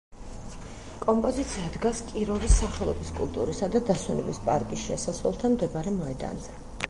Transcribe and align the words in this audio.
კომპოზიცია 1.01 1.65
დგას 1.75 1.99
კიროვის 2.07 2.55
სახელობის 2.63 3.11
კულტურისა 3.19 3.69
და 3.75 3.83
დასვენების 3.89 4.39
პარკის 4.47 4.87
შესასვლელთან 4.87 5.59
მდებარე 5.59 5.97
მოედანზე. 5.99 6.59